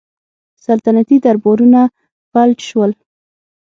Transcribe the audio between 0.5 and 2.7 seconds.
سلطنتي دربارونه فلج